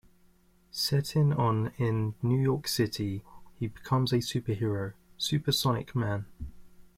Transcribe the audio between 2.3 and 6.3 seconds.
York City, he becomes a superhero, Supersonic Man.